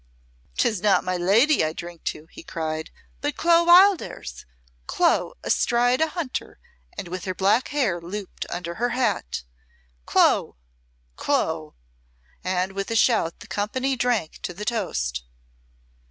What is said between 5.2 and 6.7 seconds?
astride a hunter